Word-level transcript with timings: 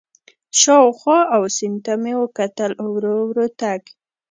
شاوخوا 0.61 1.19
او 1.35 1.41
سیند 1.55 1.79
ته 1.85 1.93
مې 2.01 2.13
وکتل، 2.21 2.71
ورو 2.93 3.15
ورو 3.29 3.47
تګ. 3.59 3.81